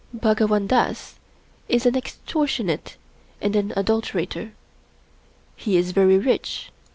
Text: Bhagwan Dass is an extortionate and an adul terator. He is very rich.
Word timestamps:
Bhagwan 0.15 0.65
Dass 0.65 1.19
is 1.69 1.85
an 1.85 1.95
extortionate 1.95 2.97
and 3.39 3.55
an 3.55 3.69
adul 3.77 4.01
terator. 4.01 4.49
He 5.55 5.77
is 5.77 5.91
very 5.91 6.17
rich. 6.17 6.71